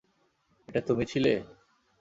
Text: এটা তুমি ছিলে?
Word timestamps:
এটা 0.67 0.81
তুমি 0.87 1.03
ছিলে? 1.05 1.33